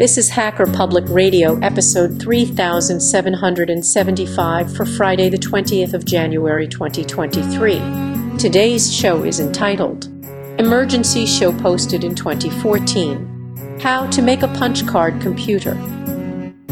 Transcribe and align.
This 0.00 0.16
is 0.16 0.30
Hacker 0.30 0.66
Public 0.66 1.04
Radio, 1.10 1.58
episode 1.58 2.22
3775 2.22 4.74
for 4.74 4.86
Friday, 4.86 5.28
the 5.28 5.36
20th 5.36 5.92
of 5.92 6.06
January 6.06 6.66
2023. 6.66 8.38
Today's 8.38 8.90
show 8.90 9.24
is 9.24 9.40
entitled 9.40 10.06
Emergency 10.58 11.26
Show 11.26 11.52
Posted 11.52 12.02
in 12.02 12.14
2014 12.14 13.78
How 13.82 14.06
to 14.06 14.22
Make 14.22 14.40
a 14.40 14.48
Punch 14.48 14.86
Card 14.86 15.20
Computer. 15.20 15.76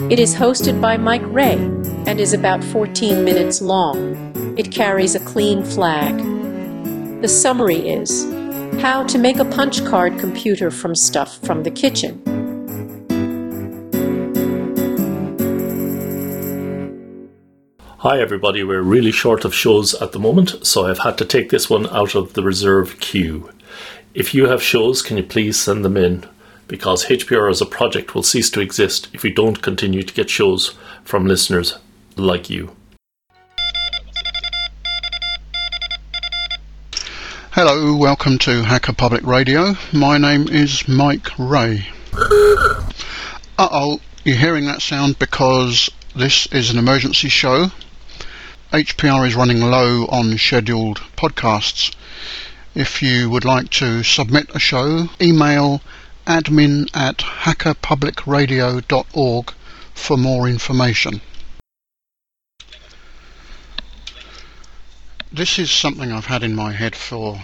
It 0.08 0.18
is 0.18 0.34
hosted 0.34 0.80
by 0.80 0.96
Mike 0.96 1.26
Ray 1.26 1.58
and 2.06 2.18
is 2.18 2.32
about 2.32 2.64
14 2.64 3.26
minutes 3.26 3.60
long. 3.60 4.56
It 4.56 4.72
carries 4.72 5.14
a 5.14 5.20
clean 5.20 5.62
flag. 5.62 6.16
The 7.20 7.28
summary 7.28 7.90
is 7.90 8.24
How 8.80 9.04
to 9.04 9.18
Make 9.18 9.38
a 9.38 9.44
Punch 9.44 9.84
Card 9.84 10.18
Computer 10.18 10.70
from 10.70 10.94
Stuff 10.94 11.36
from 11.44 11.64
the 11.64 11.70
Kitchen. 11.70 12.37
Hi, 18.02 18.20
everybody. 18.20 18.62
We're 18.62 18.80
really 18.80 19.10
short 19.10 19.44
of 19.44 19.52
shows 19.52 19.92
at 19.94 20.12
the 20.12 20.20
moment, 20.20 20.64
so 20.64 20.86
I've 20.86 21.00
had 21.00 21.18
to 21.18 21.24
take 21.24 21.50
this 21.50 21.68
one 21.68 21.88
out 21.88 22.14
of 22.14 22.34
the 22.34 22.44
reserve 22.44 23.00
queue. 23.00 23.50
If 24.14 24.32
you 24.32 24.46
have 24.46 24.62
shows, 24.62 25.02
can 25.02 25.16
you 25.16 25.24
please 25.24 25.60
send 25.60 25.84
them 25.84 25.96
in? 25.96 26.24
Because 26.68 27.06
HPR 27.06 27.50
as 27.50 27.60
a 27.60 27.66
project 27.66 28.14
will 28.14 28.22
cease 28.22 28.50
to 28.50 28.60
exist 28.60 29.08
if 29.12 29.24
we 29.24 29.32
don't 29.32 29.62
continue 29.62 30.04
to 30.04 30.14
get 30.14 30.30
shows 30.30 30.78
from 31.02 31.26
listeners 31.26 31.76
like 32.14 32.48
you. 32.48 32.70
Hello, 37.50 37.96
welcome 37.96 38.38
to 38.38 38.62
Hacker 38.62 38.92
Public 38.92 39.24
Radio. 39.24 39.74
My 39.92 40.18
name 40.18 40.46
is 40.46 40.86
Mike 40.86 41.36
Ray. 41.36 41.88
Uh 42.12 42.78
oh, 43.58 44.00
you're 44.22 44.36
hearing 44.36 44.66
that 44.66 44.82
sound 44.82 45.18
because 45.18 45.90
this 46.14 46.46
is 46.52 46.70
an 46.70 46.78
emergency 46.78 47.28
show 47.28 47.72
HPR 48.72 49.26
is 49.26 49.34
running 49.34 49.62
low 49.62 50.04
on 50.08 50.36
scheduled 50.36 50.98
podcasts. 51.16 51.94
If 52.74 53.00
you 53.00 53.30
would 53.30 53.46
like 53.46 53.70
to 53.70 54.02
submit 54.02 54.54
a 54.54 54.58
show, 54.58 55.08
email 55.22 55.80
admin 56.26 56.86
at 56.92 57.16
hackerpublicradio.org 57.16 59.54
for 59.94 60.18
more 60.18 60.46
information. 60.46 61.22
This 65.32 65.58
is 65.58 65.70
something 65.70 66.12
I've 66.12 66.26
had 66.26 66.42
in 66.42 66.54
my 66.54 66.72
head 66.72 66.94
for 66.94 67.42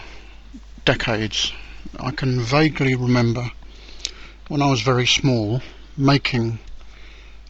decades. 0.84 1.55
I 1.98 2.11
can 2.11 2.39
vaguely 2.39 2.95
remember 2.95 3.50
when 4.48 4.61
I 4.61 4.67
was 4.67 4.83
very 4.83 5.06
small 5.06 5.62
making 5.97 6.58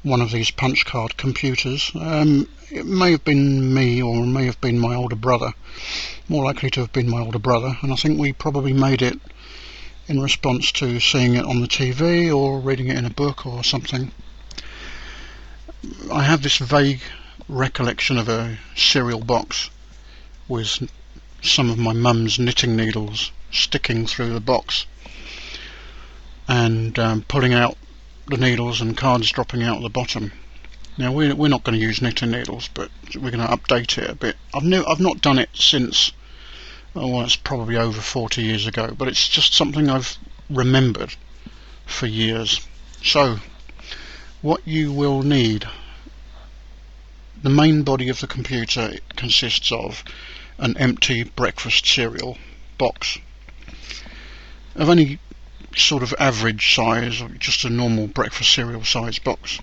one 0.05 0.21
of 0.21 0.31
these 0.31 0.51
punch 0.51 0.85
card 0.85 1.17
computers. 1.17 1.91
Um, 1.95 2.47
it 2.71 2.85
may 2.85 3.13
have 3.13 3.25
been 3.25 3.73
me 3.73 4.03
or 4.03 4.25
may 4.27 4.45
have 4.45 4.61
been 4.61 4.79
my 4.79 4.95
older 4.95 5.17
brother. 5.17 5.55
More 6.29 6.45
likely 6.45 6.71
to 6.71 6.81
have 6.81 6.93
been 6.93 7.09
my 7.09 7.21
older 7.21 7.39
brother, 7.39 7.79
and 7.81 7.91
I 7.91 7.97
think 7.97 8.19
we 8.21 8.33
probably 8.33 8.75
made 8.75 9.01
it 9.01 9.19
in 10.07 10.21
response 10.21 10.71
to 10.73 11.01
seeing 11.01 11.35
it 11.35 11.47
on 11.47 11.63
the 11.63 11.67
TV 11.67 12.35
or 12.35 12.61
reading 12.61 12.89
it 12.89 12.99
in 12.99 13.07
a 13.07 13.11
book 13.11 13.47
or 13.47 13.65
something. 13.65 14.13
I 16.13 16.23
have 16.23 16.43
this 16.43 16.59
vague 16.59 17.01
recollection 17.49 18.19
of 18.19 18.29
a 18.29 18.59
cereal 18.77 19.21
box 19.21 19.71
with 20.49 20.87
some 21.41 21.71
of 21.71 21.79
my 21.79 21.95
mum's 21.95 22.39
knitting 22.39 22.77
needles 22.77 23.33
sticking 23.51 24.07
through 24.07 24.35
the 24.35 24.41
box 24.41 24.85
and 26.47 26.99
um, 26.99 27.23
pulling 27.23 27.55
out 27.55 27.79
the 28.27 28.37
needles 28.37 28.81
and 28.81 28.97
cards 28.97 29.31
dropping 29.31 29.63
out 29.63 29.77
of 29.77 29.83
the 29.83 29.89
bottom. 29.89 30.33
Now 30.97 31.13
we're, 31.13 31.35
we're 31.35 31.49
not 31.49 31.65
going 31.65 31.79
to 31.79 31.85
use 31.85 32.01
knitting 32.01 32.31
needles, 32.31 32.69
but 32.73 32.91
we're 33.15 33.31
going 33.31 33.47
to 33.47 33.57
update 33.57 33.99
it 33.99 34.11
a 34.11 34.15
bit. 34.15 34.37
I've 34.55 34.63
no, 34.63 34.85
I've 34.87 35.01
not 35.01 35.21
done 35.21 35.39
it 35.39 35.51
since, 35.55 36.13
oh, 36.95 37.09
well, 37.09 37.25
it's 37.25 37.37
probably 37.37 37.77
over 37.77 38.01
40 38.01 38.43
years 38.43 38.67
ago, 38.67 38.95
but 38.97 39.09
it's 39.09 39.29
just 39.29 39.55
something 39.55 39.91
I've 39.91 40.17
remembered 40.49 41.15
for 41.85 42.07
years. 42.07 42.61
So, 43.03 43.39
what 44.41 44.67
you 44.67 44.93
will 44.93 45.23
need, 45.23 45.67
the 47.43 47.51
main 47.51 47.83
body 47.83 48.09
of 48.09 48.21
the 48.21 48.27
computer 48.27 48.99
consists 49.17 49.71
of 49.73 50.05
an 50.59 50.77
empty 50.79 51.25
breakfast 51.25 51.87
cereal 51.87 52.39
box 52.79 53.19
of 54.75 54.89
any 54.89 55.19
sort 55.77 56.03
of 56.03 56.15
average 56.19 56.75
size, 56.75 57.23
just 57.39 57.65
a 57.65 57.71
normal 57.71 58.07
breakfast 58.07 58.53
cereal 58.53 58.85
size 58.85 59.19
box. 59.19 59.59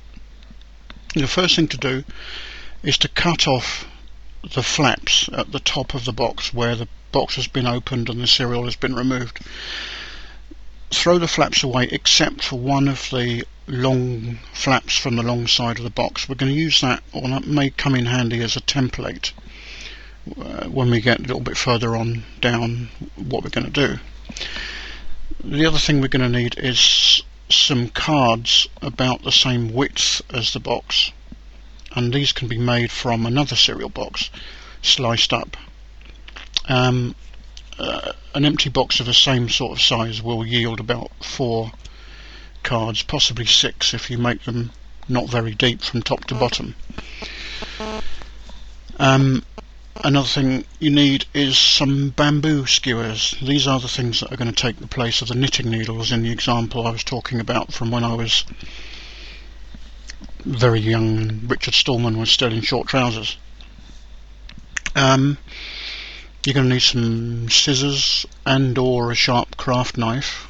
The 1.15 1.27
first 1.27 1.55
thing 1.55 1.67
to 1.69 1.77
do 1.77 2.03
is 2.83 2.97
to 2.99 3.07
cut 3.07 3.47
off 3.47 3.85
the 4.53 4.63
flaps 4.63 5.29
at 5.33 5.51
the 5.51 5.59
top 5.59 5.93
of 5.93 6.05
the 6.05 6.13
box 6.13 6.53
where 6.53 6.75
the 6.75 6.87
box 7.11 7.35
has 7.35 7.47
been 7.47 7.67
opened 7.67 8.09
and 8.09 8.21
the 8.21 8.27
cereal 8.27 8.65
has 8.65 8.75
been 8.75 8.95
removed. 8.95 9.39
Throw 10.89 11.17
the 11.17 11.27
flaps 11.27 11.63
away 11.63 11.87
except 11.91 12.43
for 12.43 12.59
one 12.59 12.87
of 12.87 13.09
the 13.11 13.45
long 13.67 14.39
flaps 14.53 14.97
from 14.97 15.15
the 15.15 15.23
long 15.23 15.47
side 15.47 15.77
of 15.77 15.83
the 15.83 15.89
box. 15.89 16.27
We're 16.27 16.35
going 16.35 16.51
to 16.51 16.59
use 16.59 16.81
that, 16.81 17.03
or 17.13 17.27
that 17.29 17.45
may 17.45 17.69
come 17.69 17.95
in 17.95 18.07
handy 18.07 18.41
as 18.41 18.55
a 18.55 18.61
template 18.61 19.31
uh, 20.37 20.67
when 20.67 20.89
we 20.89 21.01
get 21.01 21.19
a 21.19 21.23
little 21.23 21.39
bit 21.39 21.57
further 21.57 21.95
on 21.95 22.23
down 22.41 22.89
what 23.15 23.43
we're 23.43 23.49
going 23.49 23.71
to 23.71 23.87
do. 23.87 23.99
The 25.43 25.65
other 25.65 25.79
thing 25.79 26.01
we're 26.01 26.07
going 26.07 26.31
to 26.31 26.39
need 26.39 26.57
is 26.57 27.23
some 27.49 27.89
cards 27.89 28.67
about 28.81 29.23
the 29.23 29.31
same 29.31 29.73
width 29.73 30.21
as 30.29 30.53
the 30.53 30.59
box 30.59 31.11
and 31.95 32.13
these 32.13 32.31
can 32.31 32.47
be 32.47 32.57
made 32.57 32.91
from 32.91 33.25
another 33.25 33.55
cereal 33.55 33.89
box 33.89 34.29
sliced 34.81 35.33
up. 35.33 35.57
Um, 36.67 37.15
uh, 37.77 38.13
an 38.33 38.45
empty 38.45 38.69
box 38.69 38.99
of 38.99 39.05
the 39.05 39.13
same 39.13 39.49
sort 39.49 39.73
of 39.73 39.81
size 39.81 40.21
will 40.21 40.45
yield 40.45 40.79
about 40.79 41.11
four 41.23 41.71
cards, 42.63 43.03
possibly 43.03 43.45
six 43.45 43.93
if 43.93 44.09
you 44.09 44.17
make 44.17 44.43
them 44.43 44.71
not 45.09 45.29
very 45.29 45.53
deep 45.53 45.81
from 45.81 46.01
top 46.01 46.25
to 46.25 46.35
bottom. 46.35 46.75
Um, 48.99 49.43
Another 49.97 50.27
thing 50.27 50.65
you 50.79 50.89
need 50.89 51.25
is 51.33 51.57
some 51.57 52.11
bamboo 52.11 52.65
skewers. 52.65 53.35
These 53.41 53.67
are 53.67 53.79
the 53.79 53.89
things 53.89 54.21
that 54.21 54.31
are 54.31 54.37
going 54.37 54.51
to 54.51 54.55
take 54.55 54.77
the 54.77 54.87
place 54.87 55.21
of 55.21 55.27
the 55.27 55.35
knitting 55.35 55.69
needles 55.69 56.13
in 56.13 56.23
the 56.23 56.31
example 56.31 56.87
I 56.87 56.91
was 56.91 57.03
talking 57.03 57.41
about 57.41 57.73
from 57.73 57.91
when 57.91 58.03
I 58.03 58.13
was 58.13 58.45
very 60.45 60.79
young 60.79 61.17
and 61.17 61.49
Richard 61.49 61.73
Stallman 61.73 62.17
was 62.17 62.31
still 62.31 62.53
in 62.53 62.61
short 62.61 62.87
trousers. 62.87 63.37
Um, 64.95 65.37
you're 66.45 66.53
going 66.53 66.69
to 66.69 66.73
need 66.73 66.81
some 66.81 67.49
scissors 67.49 68.25
and 68.45 68.77
or 68.77 69.11
a 69.11 69.15
sharp 69.15 69.57
craft 69.57 69.97
knife, 69.97 70.47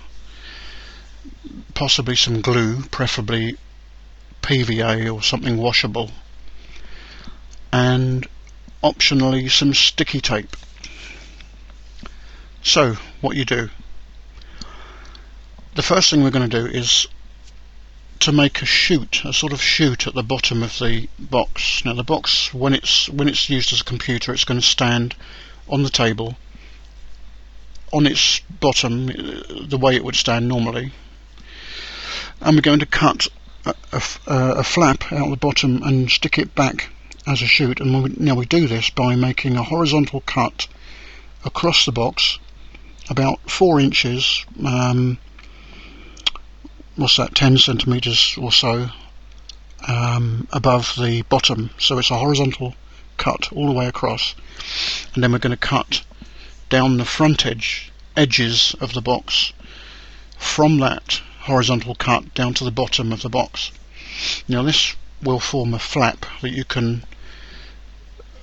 possibly 1.73 2.15
some 2.15 2.41
glue, 2.41 2.83
preferably 2.91 3.57
PVA 4.43 5.13
or 5.13 5.23
something 5.23 5.57
washable, 5.57 6.11
and 7.73 8.27
optionally 8.83 9.49
some 9.49 9.73
sticky 9.73 10.21
tape. 10.21 10.55
So 12.63 12.97
what 13.21 13.35
you 13.35 13.45
do, 13.45 13.69
the 15.75 15.81
first 15.81 16.09
thing 16.09 16.23
we're 16.23 16.31
going 16.31 16.49
to 16.49 16.61
do 16.61 16.67
is 16.67 17.07
to 18.19 18.31
make 18.31 18.61
a 18.61 18.65
chute, 18.65 19.23
a 19.25 19.33
sort 19.33 19.51
of 19.51 19.61
chute 19.61 20.05
at 20.05 20.13
the 20.13 20.23
bottom 20.23 20.61
of 20.61 20.77
the 20.77 21.09
box. 21.19 21.83
Now 21.83 21.93
the 21.93 22.03
box, 22.03 22.53
when 22.53 22.73
it's 22.73 23.09
when 23.09 23.27
it's 23.27 23.49
used 23.49 23.73
as 23.73 23.81
a 23.81 23.83
computer, 23.83 24.31
it's 24.31 24.45
going 24.45 24.59
to 24.59 24.65
stand 24.65 25.15
on 25.67 25.83
the 25.83 25.89
table 25.89 26.37
on 27.91 28.05
its 28.05 28.39
bottom, 28.59 29.09
uh, 29.09 29.65
the 29.67 29.77
way 29.77 29.95
it 29.95 30.03
would 30.03 30.15
stand 30.15 30.47
normally, 30.47 30.91
and 32.39 32.55
we're 32.55 32.61
going 32.61 32.79
to 32.79 32.85
cut 32.85 33.27
a, 33.65 33.75
a, 33.91 34.01
uh, 34.27 34.53
a 34.57 34.63
flap 34.63 35.11
out 35.11 35.29
the 35.29 35.35
bottom 35.35 35.83
and 35.83 36.09
stick 36.09 36.37
it 36.37 36.55
back 36.55 36.89
as 37.27 37.41
a 37.41 37.45
chute 37.45 37.79
and 37.79 38.03
we, 38.03 38.15
now 38.17 38.35
we 38.35 38.45
do 38.45 38.67
this 38.67 38.89
by 38.89 39.15
making 39.15 39.55
a 39.55 39.63
horizontal 39.63 40.21
cut 40.21 40.67
across 41.45 41.85
the 41.85 41.91
box 41.91 42.39
about 43.09 43.39
four 43.49 43.79
inches 43.79 44.45
um, 44.65 45.17
what's 46.95 47.17
that 47.17 47.35
10 47.35 47.57
centimeters 47.57 48.37
or 48.39 48.51
so 48.51 48.89
um, 49.87 50.47
above 50.51 50.95
the 50.99 51.23
bottom. 51.23 51.71
So 51.77 51.97
it's 51.97 52.11
a 52.11 52.17
horizontal 52.17 52.75
cut 53.17 53.51
all 53.53 53.67
the 53.67 53.73
way 53.73 53.87
across 53.87 54.35
and 55.13 55.23
then 55.23 55.31
we're 55.31 55.39
going 55.39 55.51
to 55.51 55.57
cut 55.57 56.03
down 56.69 56.97
the 56.97 57.05
front 57.05 57.45
edge 57.45 57.91
edges 58.17 58.75
of 58.81 58.93
the 58.93 59.01
box 59.01 59.53
from 60.37 60.79
that 60.79 61.21
horizontal 61.41 61.95
cut 61.95 62.33
down 62.33 62.53
to 62.55 62.63
the 62.63 62.71
bottom 62.71 63.13
of 63.13 63.21
the 63.21 63.29
box. 63.29 63.71
Now 64.47 64.63
this 64.63 64.95
will 65.21 65.39
form 65.39 65.73
a 65.73 65.79
flap 65.79 66.25
that 66.41 66.51
you 66.51 66.65
can 66.65 67.03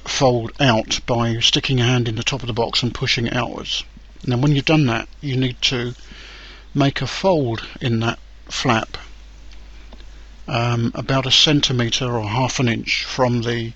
fold 0.08 0.52
out 0.58 1.00
by 1.06 1.38
sticking 1.40 1.78
your 1.78 1.87
hand 1.87 2.08
in 2.08 2.16
the 2.16 2.22
top 2.22 2.40
of 2.43 2.46
the 2.46 2.52
box 2.52 2.82
and 2.82 2.94
pushing 2.94 3.31
outwards. 3.31 3.84
Now 4.26 4.38
when 4.38 4.55
you've 4.55 4.64
done 4.64 4.87
that 4.87 5.08
you 5.20 5.37
need 5.37 5.60
to 5.62 5.94
make 6.75 7.00
a 7.00 7.06
fold 7.06 7.66
in 7.81 8.00
that 8.00 8.19
flap 8.46 8.96
um, 10.46 10.93
about 10.94 11.26
a 11.26 11.31
centimetre 11.31 12.10
or 12.10 12.28
half 12.28 12.58
an 12.58 12.69
inch 12.69 13.05
from 13.05 13.43
the 13.43 13.72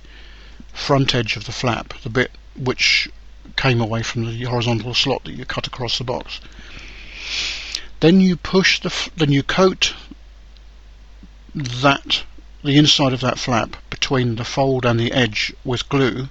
front 0.72 1.14
edge 1.14 1.36
of 1.36 1.44
the 1.44 1.52
flap, 1.52 1.94
the 2.02 2.08
bit 2.08 2.30
which 2.56 3.08
came 3.56 3.80
away 3.80 4.02
from 4.02 4.24
the 4.24 4.44
horizontal 4.44 4.94
slot 4.94 5.24
that 5.24 5.34
you 5.34 5.44
cut 5.44 5.66
across 5.66 5.98
the 5.98 6.04
box. 6.04 6.40
Then 8.00 8.20
you 8.20 8.36
push 8.36 8.80
the, 8.80 9.10
then 9.16 9.30
you 9.30 9.42
coat 9.42 9.94
that, 11.54 12.24
the 12.64 12.76
inside 12.76 13.12
of 13.12 13.20
that 13.20 13.38
flap 13.38 13.76
between 14.12 14.36
the 14.36 14.44
fold 14.44 14.84
and 14.84 15.00
the 15.00 15.10
edge 15.10 15.54
with 15.64 15.88
glue 15.88 16.28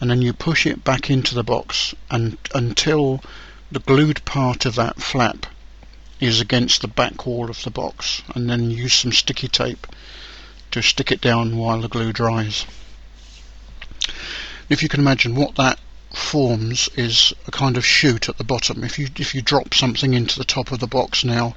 and 0.00 0.10
then 0.10 0.20
you 0.20 0.32
push 0.32 0.66
it 0.66 0.82
back 0.82 1.08
into 1.08 1.36
the 1.36 1.44
box 1.44 1.94
and 2.10 2.36
until 2.52 3.22
the 3.70 3.78
glued 3.78 4.24
part 4.24 4.66
of 4.66 4.74
that 4.74 5.00
flap 5.00 5.46
is 6.18 6.40
against 6.40 6.80
the 6.80 6.88
back 6.88 7.24
wall 7.26 7.48
of 7.48 7.62
the 7.62 7.70
box 7.70 8.22
and 8.34 8.50
then 8.50 8.72
use 8.72 8.92
some 8.92 9.12
sticky 9.12 9.46
tape 9.46 9.86
to 10.72 10.82
stick 10.82 11.12
it 11.12 11.20
down 11.20 11.56
while 11.56 11.80
the 11.80 11.86
glue 11.88 12.12
dries. 12.12 12.66
If 14.68 14.82
you 14.82 14.88
can 14.88 14.98
imagine 14.98 15.36
what 15.36 15.54
that 15.54 15.78
forms 16.12 16.88
is 16.96 17.32
a 17.46 17.52
kind 17.52 17.76
of 17.76 17.86
chute 17.86 18.28
at 18.28 18.38
the 18.38 18.42
bottom. 18.42 18.82
If 18.82 18.98
you 18.98 19.06
if 19.16 19.32
you 19.32 19.42
drop 19.42 19.74
something 19.74 20.12
into 20.12 20.38
the 20.38 20.44
top 20.44 20.72
of 20.72 20.80
the 20.80 20.88
box 20.88 21.22
now, 21.22 21.54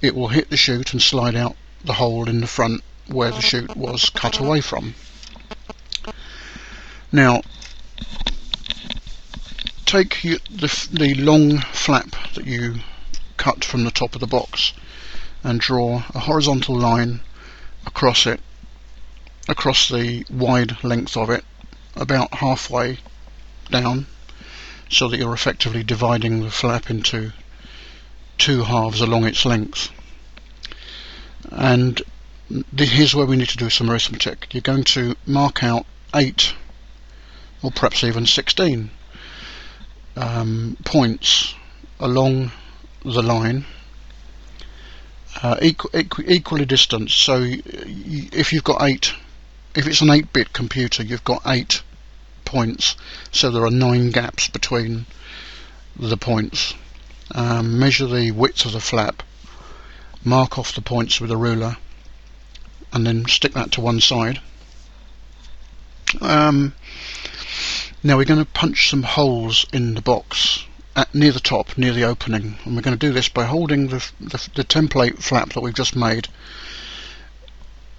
it 0.00 0.14
will 0.14 0.28
hit 0.28 0.48
the 0.48 0.56
chute 0.56 0.92
and 0.92 1.02
slide 1.02 1.34
out 1.34 1.56
the 1.84 1.94
hole 1.94 2.28
in 2.28 2.40
the 2.40 2.46
front 2.46 2.84
where 3.12 3.30
the 3.30 3.40
chute 3.40 3.76
was 3.76 4.10
cut 4.10 4.38
away 4.38 4.60
from. 4.60 4.94
Now, 7.10 7.42
take 9.84 10.22
the, 10.22 10.88
the 10.90 11.14
long 11.14 11.58
flap 11.58 12.16
that 12.34 12.46
you 12.46 12.76
cut 13.36 13.64
from 13.64 13.84
the 13.84 13.90
top 13.90 14.14
of 14.14 14.20
the 14.20 14.26
box 14.26 14.72
and 15.44 15.60
draw 15.60 16.04
a 16.14 16.20
horizontal 16.20 16.74
line 16.74 17.20
across 17.86 18.26
it, 18.26 18.40
across 19.48 19.88
the 19.88 20.24
wide 20.30 20.82
length 20.82 21.16
of 21.16 21.28
it, 21.28 21.44
about 21.94 22.32
halfway 22.34 22.98
down, 23.70 24.06
so 24.88 25.08
that 25.08 25.18
you're 25.18 25.34
effectively 25.34 25.82
dividing 25.82 26.42
the 26.42 26.50
flap 26.50 26.88
into 26.88 27.32
two 28.38 28.62
halves 28.62 29.00
along 29.00 29.24
its 29.24 29.44
length. 29.44 29.90
And 31.50 32.00
here's 32.76 33.14
where 33.14 33.26
we 33.26 33.36
need 33.36 33.48
to 33.48 33.56
do 33.56 33.70
some 33.70 33.90
arithmetic. 33.90 34.52
You're 34.52 34.60
going 34.60 34.84
to 34.84 35.16
mark 35.26 35.62
out 35.62 35.86
8 36.14 36.54
or 37.62 37.70
perhaps 37.70 38.04
even 38.04 38.26
16 38.26 38.90
um, 40.16 40.76
points 40.84 41.54
along 42.00 42.50
the 43.04 43.22
line 43.22 43.64
uh, 45.42 45.56
equal, 45.62 45.90
equal, 45.94 46.30
equally 46.30 46.64
distanced. 46.64 47.18
So 47.18 47.42
if 47.42 48.52
you've 48.52 48.64
got 48.64 48.82
eight, 48.82 49.14
if 49.74 49.86
it's 49.86 50.00
an 50.00 50.08
8-bit 50.08 50.52
computer, 50.52 51.02
you've 51.02 51.24
got 51.24 51.42
eight 51.46 51.82
points. 52.44 52.96
So 53.30 53.50
there 53.50 53.64
are 53.64 53.70
nine 53.70 54.10
gaps 54.10 54.48
between 54.48 55.06
the 55.96 56.16
points. 56.16 56.74
Um, 57.34 57.78
measure 57.78 58.06
the 58.06 58.30
width 58.32 58.66
of 58.66 58.72
the 58.72 58.80
flap, 58.80 59.22
mark 60.22 60.58
off 60.58 60.74
the 60.74 60.82
points 60.82 61.18
with 61.18 61.30
a 61.30 61.36
ruler, 61.36 61.78
and 62.92 63.06
then 63.06 63.26
stick 63.26 63.52
that 63.54 63.72
to 63.72 63.80
one 63.80 64.00
side. 64.00 64.40
Um, 66.20 66.74
now 68.02 68.16
we're 68.16 68.24
going 68.24 68.44
to 68.44 68.50
punch 68.52 68.90
some 68.90 69.02
holes 69.02 69.64
in 69.72 69.94
the 69.94 70.02
box 70.02 70.64
at, 70.94 71.14
near 71.14 71.32
the 71.32 71.40
top, 71.40 71.78
near 71.78 71.92
the 71.92 72.04
opening, 72.04 72.58
and 72.64 72.76
we're 72.76 72.82
going 72.82 72.96
to 72.96 73.06
do 73.06 73.12
this 73.12 73.28
by 73.28 73.44
holding 73.44 73.88
the, 73.88 74.04
the, 74.20 74.48
the 74.54 74.64
template 74.64 75.22
flap 75.22 75.52
that 75.54 75.60
we've 75.60 75.74
just 75.74 75.96
made 75.96 76.28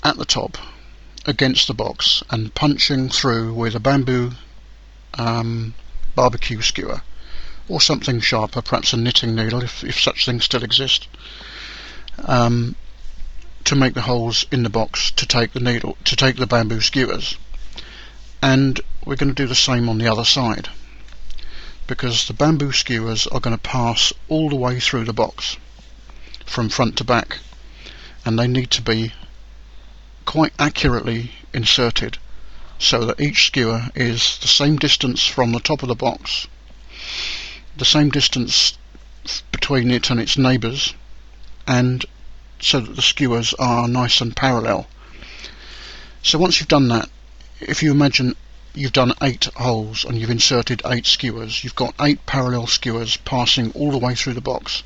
at 0.03 0.17
the 0.17 0.25
top 0.25 0.57
against 1.25 1.67
the 1.67 1.73
box 1.73 2.23
and 2.29 2.53
punching 2.53 3.09
through 3.09 3.53
with 3.53 3.75
a 3.75 3.79
bamboo 3.79 4.31
um, 5.17 5.73
barbecue 6.15 6.61
skewer 6.61 7.01
or 7.69 7.79
something 7.79 8.19
sharper, 8.19 8.61
perhaps 8.61 8.93
a 8.93 8.97
knitting 8.97 9.35
needle 9.35 9.63
if, 9.63 9.83
if 9.83 9.99
such 9.99 10.25
things 10.25 10.43
still 10.43 10.63
exist, 10.63 11.07
um, 12.25 12.75
to 13.65 13.75
make 13.75 13.93
the 13.93 14.01
holes 14.01 14.45
in 14.51 14.63
the 14.63 14.69
box 14.69 15.11
to 15.11 15.25
take 15.25 15.53
the 15.53 15.59
needle, 15.59 15.97
to 16.03 16.15
take 16.15 16.35
the 16.35 16.47
bamboo 16.47 16.81
skewers. 16.81 17.37
And 18.41 18.79
we're 19.05 19.15
going 19.15 19.33
to 19.33 19.43
do 19.43 19.47
the 19.47 19.55
same 19.55 19.87
on 19.89 19.97
the 19.97 20.11
other 20.11 20.25
side 20.25 20.69
because 21.87 22.27
the 22.27 22.33
bamboo 22.33 22.71
skewers 22.71 23.27
are 23.27 23.39
going 23.39 23.55
to 23.55 23.61
pass 23.61 24.13
all 24.29 24.49
the 24.49 24.55
way 24.55 24.79
through 24.79 25.05
the 25.05 25.13
box 25.13 25.57
from 26.45 26.69
front 26.69 26.97
to 26.97 27.03
back 27.03 27.39
and 28.25 28.37
they 28.39 28.47
need 28.47 28.71
to 28.71 28.81
be 28.81 29.13
quite 30.25 30.53
accurately 30.57 31.31
inserted 31.53 32.17
so 32.79 33.05
that 33.05 33.19
each 33.19 33.47
skewer 33.47 33.89
is 33.95 34.37
the 34.39 34.47
same 34.47 34.77
distance 34.77 35.25
from 35.25 35.51
the 35.51 35.59
top 35.59 35.83
of 35.83 35.89
the 35.89 35.95
box 35.95 36.47
the 37.77 37.85
same 37.85 38.09
distance 38.09 38.77
between 39.51 39.91
it 39.91 40.09
and 40.09 40.19
its 40.19 40.37
neighbours 40.37 40.93
and 41.67 42.05
so 42.63 42.79
that 42.79 42.95
the 42.95 43.01
skewers 43.01 43.53
are 43.59 43.87
nice 43.87 44.21
and 44.21 44.35
parallel 44.35 44.87
so 46.21 46.37
once 46.37 46.59
you've 46.59 46.69
done 46.69 46.87
that 46.87 47.09
if 47.59 47.83
you 47.83 47.91
imagine 47.91 48.35
you've 48.73 48.93
done 48.93 49.13
eight 49.21 49.45
holes 49.55 50.03
and 50.03 50.19
you've 50.19 50.29
inserted 50.29 50.81
eight 50.85 51.05
skewers. 51.05 51.63
You've 51.63 51.75
got 51.75 51.93
eight 52.01 52.25
parallel 52.25 52.67
skewers 52.67 53.17
passing 53.17 53.71
all 53.73 53.91
the 53.91 53.97
way 53.97 54.15
through 54.15 54.33
the 54.33 54.41
box. 54.41 54.83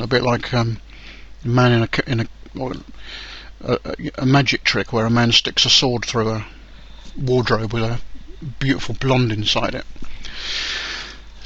A 0.00 0.06
bit 0.06 0.22
like 0.22 0.52
um, 0.52 0.80
a 1.44 1.48
man 1.48 1.72
in 1.72 1.82
a, 1.82 2.10
in 2.10 2.20
a, 2.20 2.76
a, 3.60 3.94
a 4.18 4.26
magic 4.26 4.64
trick 4.64 4.92
where 4.92 5.06
a 5.06 5.10
man 5.10 5.32
sticks 5.32 5.64
a 5.64 5.70
sword 5.70 6.04
through 6.04 6.30
a 6.30 6.46
wardrobe 7.16 7.72
with 7.72 7.82
a 7.82 8.00
beautiful 8.58 8.94
blonde 8.94 9.32
inside 9.32 9.74
it. 9.74 9.86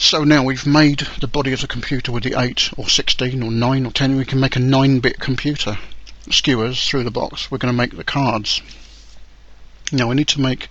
So 0.06 0.23
now 0.23 0.44
we've 0.44 0.69
made 0.69 1.00
the 1.20 1.26
body 1.26 1.53
of 1.53 1.62
the 1.62 1.67
computer 1.67 2.12
with 2.12 2.23
the 2.23 2.41
8 2.41 2.75
or 2.76 2.88
16 2.88 3.43
or 3.43 3.50
9 3.50 3.87
or 3.87 3.91
10. 3.91 4.17
We 4.17 4.25
can 4.25 4.38
make 4.38 4.55
a 4.55 4.61
9-bit 4.61 5.19
computer. 5.19 5.79
Skewers 6.31 6.87
through 6.87 7.03
the 7.03 7.11
box. 7.11 7.50
We're 7.50 7.58
going 7.58 7.75
to 7.75 7.76
make 7.76 7.97
the 7.97 8.05
cards. 8.05 8.62
Now 9.91 10.06
we 10.06 10.14
need 10.14 10.29
to 10.29 10.41
make 10.41 10.69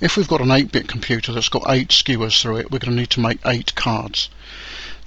if 0.00 0.16
we've 0.16 0.26
got 0.26 0.40
an 0.40 0.48
8-bit 0.48 0.88
computer 0.88 1.32
that's 1.32 1.50
got 1.50 1.68
8 1.68 1.92
skewers 1.92 2.40
through 2.40 2.56
it, 2.56 2.70
we're 2.70 2.78
going 2.78 2.92
to 2.92 2.98
need 2.98 3.10
to 3.10 3.20
make 3.20 3.40
8 3.44 3.74
cards. 3.74 4.30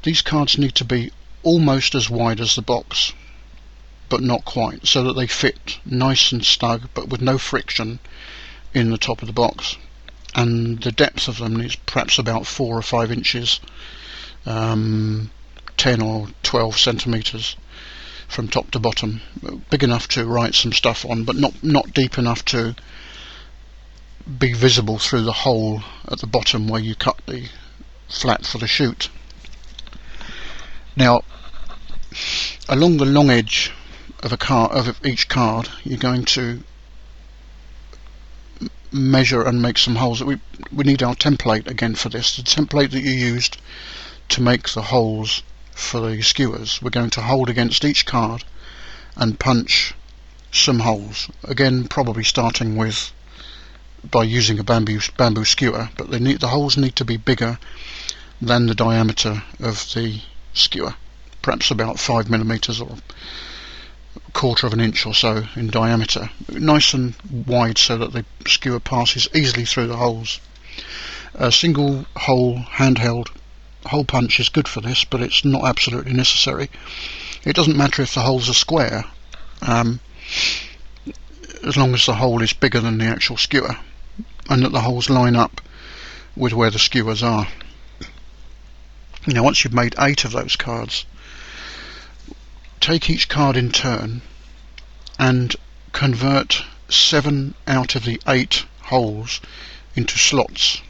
These 0.03 0.21
cards 0.21 0.59
need 0.59 0.75
to 0.75 0.85
be 0.85 1.11
almost 1.41 1.95
as 1.95 2.07
wide 2.07 2.39
as 2.39 2.55
the 2.55 2.61
box, 2.61 3.13
but 4.09 4.21
not 4.21 4.45
quite, 4.45 4.85
so 4.85 5.03
that 5.05 5.13
they 5.13 5.25
fit 5.25 5.79
nice 5.83 6.31
and 6.31 6.45
snug, 6.45 6.89
but 6.93 7.09
with 7.09 7.19
no 7.19 7.39
friction 7.39 7.97
in 8.75 8.91
the 8.91 8.99
top 8.99 9.23
of 9.23 9.27
the 9.27 9.33
box. 9.33 9.75
And 10.35 10.81
the 10.81 10.91
depth 10.91 11.27
of 11.27 11.37
them 11.37 11.59
is 11.59 11.75
perhaps 11.75 12.19
about 12.19 12.45
4 12.45 12.77
or 12.77 12.81
5 12.81 13.11
inches, 13.11 13.59
um, 14.45 15.31
10 15.77 16.01
or 16.01 16.27
12 16.43 16.77
centimetres 16.77 17.55
from 18.27 18.47
top 18.47 18.69
to 18.71 18.79
bottom. 18.79 19.21
Big 19.69 19.83
enough 19.83 20.07
to 20.09 20.25
write 20.25 20.53
some 20.53 20.71
stuff 20.71 21.03
on, 21.05 21.23
but 21.23 21.35
not, 21.35 21.63
not 21.63 21.93
deep 21.93 22.17
enough 22.17 22.45
to 22.45 22.75
be 24.37 24.53
visible 24.53 24.99
through 24.99 25.23
the 25.23 25.33
hole 25.33 25.81
at 26.07 26.19
the 26.19 26.27
bottom 26.27 26.67
where 26.67 26.81
you 26.81 26.93
cut 26.93 27.19
the 27.25 27.49
flat 28.07 28.45
for 28.45 28.59
the 28.59 28.67
chute. 28.67 29.09
Now, 30.95 31.21
along 32.67 32.97
the 32.97 33.05
long 33.05 33.29
edge 33.29 33.71
of 34.21 34.31
a 34.31 34.37
card 34.37 34.71
of 34.71 34.99
each 35.05 35.27
card, 35.27 35.69
you're 35.83 35.97
going 35.97 36.25
to 36.25 36.63
measure 38.91 39.43
and 39.43 39.61
make 39.61 39.77
some 39.77 39.95
holes. 39.95 40.23
We 40.23 40.39
we 40.71 40.83
need 40.83 41.03
our 41.03 41.15
template 41.15 41.67
again 41.67 41.95
for 41.95 42.09
this. 42.09 42.35
The 42.35 42.43
template 42.43 42.91
that 42.91 43.03
you 43.03 43.11
used 43.11 43.57
to 44.29 44.41
make 44.41 44.69
the 44.69 44.83
holes 44.83 45.43
for 45.73 46.09
the 46.09 46.21
skewers. 46.21 46.81
We're 46.81 46.89
going 46.89 47.09
to 47.11 47.21
hold 47.21 47.49
against 47.49 47.85
each 47.85 48.05
card 48.05 48.43
and 49.15 49.39
punch 49.39 49.93
some 50.51 50.79
holes. 50.79 51.29
Again, 51.43 51.87
probably 51.87 52.23
starting 52.23 52.75
with 52.75 53.11
by 54.09 54.23
using 54.23 54.59
a 54.59 54.63
bamboo 54.63 55.01
bamboo 55.17 55.45
skewer, 55.45 55.89
but 55.97 56.09
they 56.09 56.19
need, 56.19 56.39
the 56.39 56.47
holes 56.47 56.77
need 56.77 56.95
to 56.95 57.05
be 57.05 57.17
bigger 57.17 57.59
than 58.41 58.65
the 58.65 58.75
diameter 58.75 59.43
of 59.59 59.93
the 59.93 60.21
skewer, 60.53 60.95
perhaps 61.41 61.69
about 61.69 61.99
five 61.99 62.29
millimeters 62.29 62.79
or 62.79 62.97
quarter 64.33 64.67
of 64.67 64.73
an 64.73 64.79
inch 64.79 65.05
or 65.05 65.13
so 65.13 65.45
in 65.55 65.67
diameter, 65.67 66.29
nice 66.49 66.93
and 66.93 67.15
wide 67.45 67.77
so 67.77 67.97
that 67.97 68.13
the 68.13 68.25
skewer 68.47 68.79
passes 68.79 69.27
easily 69.35 69.65
through 69.65 69.87
the 69.87 69.97
holes. 69.97 70.39
A 71.35 71.51
single 71.51 72.05
hole 72.15 72.59
handheld 72.73 73.27
hole 73.85 74.05
punch 74.05 74.39
is 74.39 74.49
good 74.49 74.67
for 74.67 74.81
this, 74.81 75.03
but 75.03 75.21
it's 75.21 75.45
not 75.45 75.65
absolutely 75.65 76.13
necessary. 76.13 76.69
It 77.45 77.55
doesn't 77.55 77.77
matter 77.77 78.01
if 78.01 78.13
the 78.13 78.21
holes 78.21 78.49
are 78.49 78.53
square. 78.53 79.05
Um, 79.61 79.99
as 81.65 81.75
long 81.75 81.93
as 81.93 82.05
the 82.05 82.15
hole 82.15 82.41
is 82.41 82.53
bigger 82.53 82.79
than 82.79 82.97
the 82.97 83.05
actual 83.05 83.37
skewer 83.37 83.77
and 84.49 84.63
that 84.63 84.71
the 84.71 84.81
holes 84.81 85.09
line 85.09 85.35
up 85.35 85.61
with 86.35 86.53
where 86.53 86.71
the 86.71 86.79
skewers 86.79 87.21
are. 87.21 87.47
Now 89.27 89.43
once 89.43 89.63
you've 89.63 89.73
made 89.73 89.95
eight 89.99 90.23
of 90.23 90.31
those 90.31 90.55
cards, 90.55 91.05
take 92.79 93.09
each 93.09 93.27
card 93.27 93.57
in 93.57 93.71
turn 93.71 94.21
and 95.17 95.55
convert 95.91 96.63
seven 96.87 97.53
out 97.67 97.95
of 97.95 98.05
the 98.05 98.19
eight 98.27 98.65
holes 98.83 99.41
into 99.95 100.17
slots 100.17 100.81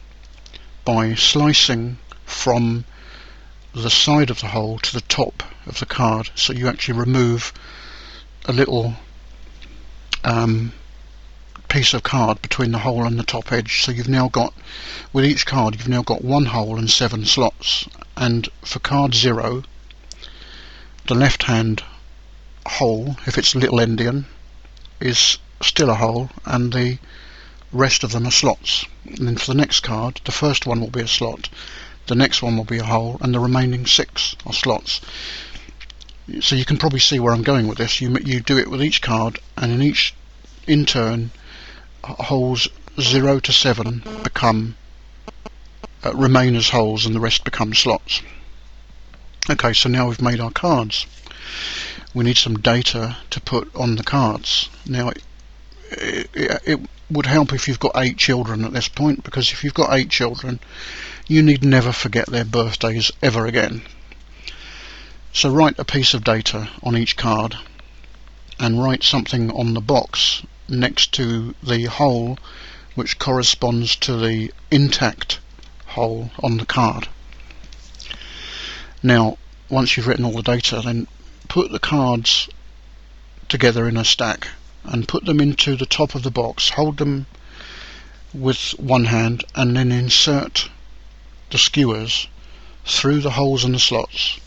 by 0.84 1.14
slicing 1.14 1.98
from 2.24 2.84
the 3.74 3.90
side 3.90 4.30
of 4.30 4.40
the 4.40 4.48
hole 4.48 4.78
to 4.78 4.92
the 4.92 5.00
top 5.02 5.42
of 5.66 5.78
the 5.78 5.86
card. 5.86 6.30
So 6.34 6.52
you 6.52 6.68
actually 6.68 6.98
remove 6.98 7.52
a 8.46 8.52
little 8.52 8.94
um, 10.24 10.72
piece 11.68 11.94
of 11.94 12.02
card 12.02 12.42
between 12.42 12.72
the 12.72 12.78
hole 12.78 13.04
and 13.04 13.18
the 13.18 13.24
top 13.24 13.52
edge. 13.52 13.82
So 13.82 13.92
you've 13.92 14.08
now 14.08 14.28
got 14.28 14.54
with 15.12 15.24
each 15.24 15.46
card 15.46 15.76
you've 15.76 15.88
now 15.88 16.02
got 16.02 16.24
one 16.24 16.46
hole 16.46 16.78
and 16.78 16.90
seven 16.90 17.24
slots. 17.24 17.88
And 18.16 18.48
for 18.62 18.80
card 18.80 19.14
zero 19.14 19.62
the 21.10 21.16
left 21.16 21.42
hand 21.42 21.82
hole 22.64 23.16
if 23.26 23.36
it's 23.36 23.56
little 23.56 23.80
endian 23.80 24.26
is 25.00 25.38
still 25.60 25.90
a 25.90 25.96
hole 25.96 26.30
and 26.44 26.72
the 26.72 26.98
rest 27.72 28.04
of 28.04 28.12
them 28.12 28.28
are 28.28 28.30
slots. 28.30 28.84
And 29.04 29.26
then 29.26 29.36
for 29.36 29.46
the 29.46 29.58
next 29.58 29.80
card 29.80 30.20
the 30.24 30.30
first 30.30 30.66
one 30.66 30.80
will 30.80 30.90
be 30.90 31.00
a 31.00 31.08
slot 31.08 31.48
the 32.06 32.14
next 32.14 32.42
one 32.42 32.56
will 32.56 32.64
be 32.64 32.78
a 32.78 32.84
hole 32.84 33.18
and 33.20 33.34
the 33.34 33.40
remaining 33.40 33.86
six 33.86 34.36
are 34.46 34.52
slots. 34.52 35.00
So 36.38 36.54
you 36.54 36.64
can 36.64 36.76
probably 36.76 37.00
see 37.00 37.18
where 37.18 37.34
I'm 37.34 37.42
going 37.42 37.66
with 37.66 37.78
this. 37.78 38.00
You, 38.00 38.16
you 38.24 38.38
do 38.38 38.56
it 38.56 38.70
with 38.70 38.80
each 38.80 39.02
card 39.02 39.40
and 39.56 39.72
in 39.72 39.82
each 39.82 40.14
in 40.68 40.86
turn 40.86 41.32
holes 42.04 42.68
0 43.00 43.40
to 43.40 43.52
7 43.52 44.04
become 44.22 44.76
uh, 46.04 46.14
remain 46.14 46.54
as 46.54 46.68
holes 46.68 47.04
and 47.04 47.16
the 47.16 47.20
rest 47.20 47.42
become 47.42 47.74
slots 47.74 48.22
okay 49.48 49.72
so 49.72 49.88
now 49.88 50.08
we've 50.08 50.20
made 50.20 50.40
our 50.40 50.50
cards. 50.50 51.06
We 52.12 52.24
need 52.24 52.36
some 52.36 52.58
data 52.58 53.16
to 53.30 53.40
put 53.40 53.74
on 53.74 53.96
the 53.96 54.02
cards. 54.02 54.68
Now 54.86 55.10
it, 55.10 55.22
it, 55.90 56.62
it 56.66 56.80
would 57.10 57.26
help 57.26 57.52
if 57.52 57.66
you've 57.66 57.80
got 57.80 57.96
eight 57.96 58.16
children 58.16 58.64
at 58.64 58.72
this 58.72 58.88
point 58.88 59.24
because 59.24 59.52
if 59.52 59.64
you've 59.64 59.74
got 59.74 59.92
eight 59.92 60.10
children 60.10 60.60
you 61.26 61.42
need 61.42 61.64
never 61.64 61.92
forget 61.92 62.26
their 62.26 62.44
birthdays 62.44 63.10
ever 63.22 63.46
again. 63.46 63.82
So 65.32 65.48
write 65.48 65.78
a 65.78 65.84
piece 65.84 66.12
of 66.12 66.24
data 66.24 66.68
on 66.82 66.96
each 66.96 67.16
card 67.16 67.56
and 68.58 68.82
write 68.82 69.04
something 69.04 69.50
on 69.52 69.74
the 69.74 69.80
box 69.80 70.42
next 70.68 71.12
to 71.12 71.54
the 71.62 71.84
hole 71.84 72.36
which 72.94 73.18
corresponds 73.18 73.94
to 73.96 74.16
the 74.16 74.52
intact 74.70 75.38
hole 75.86 76.30
on 76.42 76.56
the 76.58 76.66
card. 76.66 77.08
Now, 79.02 79.38
once 79.68 79.96
you've 79.96 80.06
written 80.06 80.24
all 80.24 80.32
the 80.32 80.42
data, 80.42 80.82
then 80.84 81.06
put 81.48 81.72
the 81.72 81.78
cards 81.78 82.48
together 83.48 83.88
in 83.88 83.96
a 83.96 84.04
stack 84.04 84.48
and 84.84 85.08
put 85.08 85.24
them 85.24 85.40
into 85.40 85.76
the 85.76 85.86
top 85.86 86.14
of 86.14 86.22
the 86.22 86.30
box. 86.30 86.70
Hold 86.70 86.98
them 86.98 87.26
with 88.34 88.72
one 88.78 89.06
hand 89.06 89.44
and 89.54 89.76
then 89.76 89.90
insert 89.90 90.68
the 91.50 91.58
skewers 91.58 92.28
through 92.84 93.20
the 93.20 93.32
holes 93.32 93.64
in 93.64 93.72
the 93.72 93.78
slots, 93.78 94.38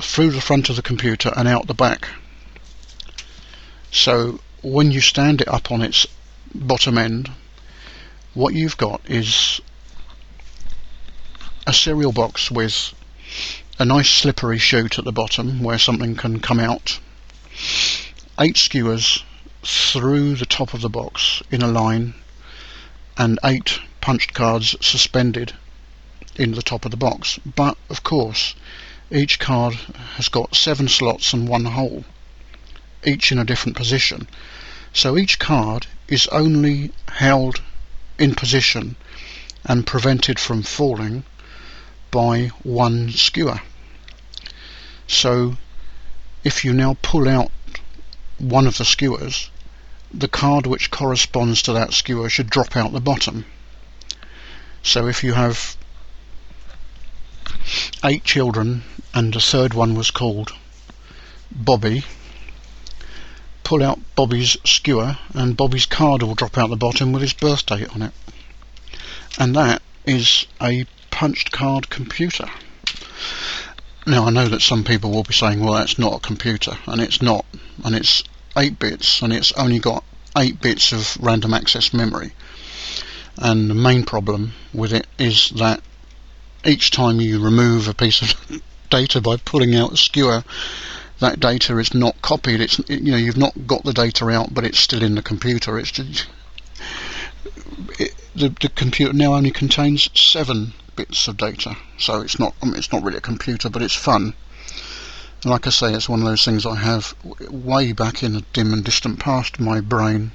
through 0.00 0.30
the 0.30 0.40
front 0.40 0.68
of 0.68 0.76
the 0.76 0.82
computer 0.82 1.32
and 1.36 1.46
out 1.46 1.66
the 1.66 1.74
back. 1.74 2.08
So 3.90 4.40
when 4.62 4.90
you 4.90 5.00
stand 5.00 5.40
it 5.40 5.48
up 5.48 5.70
on 5.70 5.82
its 5.82 6.06
bottom 6.54 6.96
end, 6.98 7.30
what 8.34 8.54
you've 8.54 8.76
got 8.76 9.02
is 9.06 9.60
a 11.66 11.72
cereal 11.72 12.12
box 12.12 12.50
with 12.50 12.94
a 13.82 13.84
nice 13.84 14.10
slippery 14.10 14.58
chute 14.58 14.96
at 14.96 15.04
the 15.04 15.10
bottom 15.10 15.60
where 15.60 15.76
something 15.76 16.14
can 16.14 16.38
come 16.38 16.60
out, 16.60 17.00
eight 18.38 18.56
skewers 18.56 19.24
through 19.64 20.36
the 20.36 20.46
top 20.46 20.72
of 20.72 20.80
the 20.82 20.88
box 20.88 21.42
in 21.50 21.62
a 21.62 21.66
line, 21.66 22.14
and 23.18 23.40
eight 23.44 23.80
punched 24.00 24.32
cards 24.34 24.76
suspended 24.80 25.52
in 26.36 26.52
the 26.52 26.62
top 26.62 26.84
of 26.84 26.92
the 26.92 26.96
box. 26.96 27.40
But 27.44 27.76
of 27.90 28.04
course, 28.04 28.54
each 29.10 29.40
card 29.40 29.74
has 30.14 30.28
got 30.28 30.54
seven 30.54 30.86
slots 30.86 31.32
and 31.32 31.48
one 31.48 31.64
hole, 31.64 32.04
each 33.04 33.32
in 33.32 33.38
a 33.40 33.44
different 33.44 33.76
position. 33.76 34.28
So 34.92 35.18
each 35.18 35.40
card 35.40 35.88
is 36.06 36.28
only 36.28 36.92
held 37.08 37.60
in 38.16 38.36
position 38.36 38.94
and 39.64 39.84
prevented 39.84 40.38
from 40.38 40.62
falling 40.62 41.24
by 42.12 42.52
one 42.62 43.10
skewer. 43.10 43.60
So 45.12 45.58
if 46.42 46.64
you 46.64 46.72
now 46.72 46.96
pull 47.02 47.28
out 47.28 47.52
one 48.38 48.66
of 48.66 48.78
the 48.78 48.84
skewers, 48.84 49.50
the 50.12 50.26
card 50.26 50.66
which 50.66 50.90
corresponds 50.90 51.60
to 51.62 51.72
that 51.74 51.92
skewer 51.92 52.30
should 52.30 52.48
drop 52.48 52.76
out 52.76 52.92
the 52.92 53.00
bottom. 53.00 53.44
So 54.82 55.06
if 55.06 55.22
you 55.22 55.34
have 55.34 55.76
eight 58.02 58.24
children 58.24 58.84
and 59.12 59.34
the 59.34 59.40
third 59.40 59.74
one 59.74 59.94
was 59.94 60.10
called 60.10 60.54
Bobby, 61.50 62.04
pull 63.64 63.82
out 63.82 64.00
Bobby's 64.16 64.56
skewer 64.64 65.18
and 65.34 65.58
Bobby's 65.58 65.86
card 65.86 66.22
will 66.22 66.34
drop 66.34 66.56
out 66.56 66.70
the 66.70 66.76
bottom 66.76 67.12
with 67.12 67.20
his 67.20 67.34
birth 67.34 67.66
date 67.66 67.94
on 67.94 68.00
it. 68.00 68.14
And 69.38 69.54
that 69.56 69.82
is 70.06 70.46
a 70.60 70.86
punched 71.10 71.52
card 71.52 71.90
computer. 71.90 72.48
Now 74.04 74.26
I 74.26 74.30
know 74.30 74.48
that 74.48 74.62
some 74.62 74.82
people 74.82 75.12
will 75.12 75.22
be 75.22 75.32
saying, 75.32 75.60
well 75.60 75.74
that's 75.74 75.98
not 75.98 76.14
a 76.14 76.26
computer, 76.26 76.76
and 76.86 77.00
it's 77.00 77.22
not, 77.22 77.44
and 77.84 77.94
it's 77.94 78.24
8 78.56 78.78
bits, 78.78 79.22
and 79.22 79.32
it's 79.32 79.52
only 79.52 79.78
got 79.78 80.02
8 80.36 80.60
bits 80.60 80.92
of 80.92 81.16
random 81.20 81.54
access 81.54 81.94
memory. 81.94 82.32
And 83.38 83.70
the 83.70 83.74
main 83.74 84.04
problem 84.04 84.54
with 84.74 84.92
it 84.92 85.06
is 85.18 85.50
that 85.50 85.82
each 86.64 86.90
time 86.90 87.20
you 87.20 87.38
remove 87.38 87.86
a 87.86 87.94
piece 87.94 88.22
of 88.22 88.62
data 88.90 89.20
by 89.20 89.36
pulling 89.36 89.74
out 89.74 89.92
a 89.92 89.96
skewer, 89.96 90.42
that 91.20 91.38
data 91.38 91.78
is 91.78 91.94
not 91.94 92.20
copied. 92.22 92.60
It's 92.60 92.80
you 92.88 93.12
know 93.12 93.16
you've 93.16 93.36
not 93.36 93.68
got 93.68 93.84
the 93.84 93.92
data 93.92 94.28
out, 94.28 94.52
but 94.52 94.64
it's 94.64 94.80
still 94.80 95.02
in 95.02 95.14
the 95.14 95.22
computer. 95.22 95.78
It's 95.78 95.92
just, 95.92 96.26
it, 98.00 98.14
the 98.34 98.48
the 98.48 98.68
computer 98.68 99.12
now 99.12 99.34
only 99.34 99.52
contains 99.52 100.10
seven 100.14 100.74
bits 100.96 101.28
of 101.28 101.36
data, 101.36 101.76
so 101.98 102.20
it's 102.20 102.38
not 102.38 102.54
I 102.62 102.66
mean, 102.66 102.76
it's 102.76 102.92
not 102.92 103.02
really 103.02 103.18
a 103.18 103.20
computer, 103.22 103.68
but 103.68 103.82
it's 103.82 103.94
fun. 103.94 104.34
like 105.44 105.66
I 105.66 105.70
say, 105.70 105.92
it's 105.92 106.08
one 106.08 106.20
of 106.20 106.26
those 106.26 106.44
things 106.44 106.64
I 106.64 106.76
have 106.76 107.14
way 107.50 107.92
back 107.92 108.22
in 108.22 108.34
the 108.34 108.44
dim 108.52 108.72
and 108.72 108.84
distant 108.84 109.18
past 109.18 109.58
my 109.58 109.80
brain. 109.80 110.32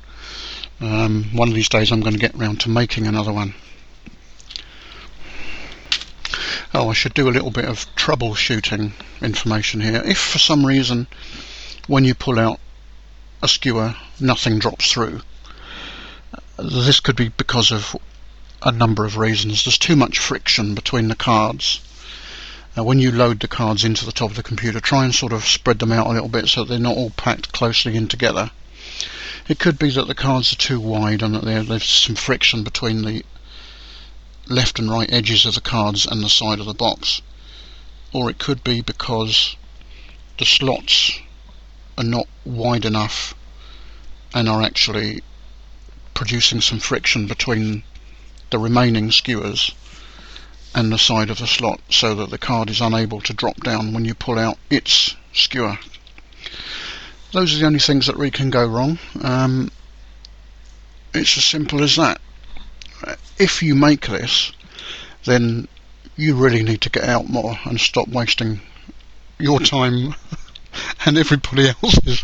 Um, 0.80 1.26
one 1.34 1.48
of 1.48 1.56
these 1.56 1.70
days, 1.70 1.92
I'm 1.92 2.02
going 2.02 2.14
to 2.14 2.20
get 2.20 2.36
round 2.36 2.60
to 2.62 2.70
making 2.70 3.08
another 3.08 3.34
one. 3.34 3.56
Oh, 6.74 6.90
I 6.90 6.94
should 6.94 7.14
do 7.14 7.30
a 7.30 7.32
little 7.32 7.50
bit 7.50 7.66
of 7.66 7.86
troubleshooting 7.96 8.92
information 9.22 9.82
here. 9.82 10.02
If 10.06 10.18
for 10.18 10.38
some 10.40 10.66
reason 10.66 11.08
when 11.88 12.04
you 12.04 12.14
pull 12.14 12.38
out 12.38 12.60
a 13.42 13.48
skewer 13.48 13.96
nothing 14.20 14.60
drops 14.60 14.92
through, 14.92 15.22
this 16.58 17.00
could 17.00 17.16
be 17.16 17.30
because 17.30 17.72
of 17.72 17.96
a 18.62 18.72
number 18.72 19.06
of 19.06 19.18
reasons. 19.18 19.64
There's 19.64 19.78
too 19.78 19.96
much 19.96 20.18
friction 20.18 20.74
between 20.74 21.08
the 21.08 21.16
cards. 21.16 21.80
Now, 22.76 22.84
when 22.84 23.00
you 23.00 23.12
load 23.12 23.40
the 23.40 23.48
cards 23.48 23.84
into 23.84 24.06
the 24.06 24.12
top 24.12 24.30
of 24.30 24.36
the 24.36 24.44
computer, 24.44 24.80
try 24.80 25.04
and 25.04 25.14
sort 25.14 25.34
of 25.34 25.48
spread 25.48 25.80
them 25.80 25.92
out 25.92 26.08
a 26.08 26.12
little 26.12 26.30
bit 26.30 26.48
so 26.48 26.64
they're 26.64 26.80
not 26.80 26.96
all 26.96 27.12
packed 27.12 27.52
closely 27.52 27.96
in 27.96 28.08
together. 28.08 28.52
It 29.48 29.60
could 29.60 29.80
be 29.80 29.90
that 29.92 30.08
the 30.08 30.16
cards 30.16 30.52
are 30.54 30.58
too 30.58 30.80
wide 30.80 31.22
and 31.22 31.36
that 31.36 31.46
there's 31.46 31.90
some 31.90 32.16
friction 32.16 32.64
between 32.64 33.04
the 33.04 33.24
left 34.48 34.80
and 34.80 34.90
right 34.90 35.12
edges 35.12 35.46
of 35.46 35.56
the 35.56 35.62
cards 35.62 36.06
and 36.06 36.24
the 36.24 36.30
side 36.30 36.60
of 36.60 36.66
the 36.66 36.74
box. 36.74 37.22
Or 38.12 38.30
it 38.30 38.40
could 38.40 38.64
be 38.64 38.82
because 38.82 39.56
the 40.38 40.46
slots 40.46 41.20
are 41.98 42.04
not 42.04 42.28
wide 42.46 42.86
enough 42.86 43.34
and 44.34 44.48
are 44.48 44.62
actually 44.62 45.22
producing 46.14 46.62
some 46.62 46.80
friction 46.80 47.28
between 47.28 47.84
the 48.50 48.60
remaining 48.60 49.12
skewers 49.12 49.72
and 50.76 50.92
the 50.92 50.98
side 50.98 51.30
of 51.30 51.40
the 51.40 51.48
slot 51.48 51.82
so 51.90 52.16
that 52.16 52.30
the 52.30 52.38
card 52.38 52.70
is 52.70 52.82
unable 52.82 53.22
to 53.22 53.34
drop 53.34 53.58
down 53.64 53.94
when 53.94 54.06
you 54.06 54.14
pull 54.14 54.38
out 54.38 54.58
its 54.70 55.16
skewer. 55.34 55.78
Those 57.32 57.56
are 57.56 57.60
the 57.60 57.66
only 57.66 57.80
things 57.80 58.08
that 58.08 58.16
really 58.16 58.32
can 58.32 58.50
go 58.50 58.66
wrong. 58.66 59.00
Um, 59.22 59.72
it's 61.14 61.38
as 61.38 61.46
simple 61.46 61.84
as 61.84 61.96
that 61.96 62.22
if 63.38 63.62
you 63.62 63.76
make 63.76 64.08
this, 64.08 64.52
then 65.26 65.68
you 66.16 66.36
really 66.36 66.64
need 66.64 66.82
to 66.82 66.90
get 66.90 67.04
out 67.04 67.30
more 67.30 67.58
and 67.66 67.80
stop 67.80 68.08
wasting 68.08 68.62
your 69.40 69.60
time 69.60 70.16
and 71.06 71.18
everybody 71.18 71.70
else's. 71.84 72.24